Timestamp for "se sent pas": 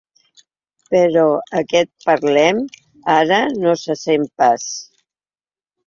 3.87-4.69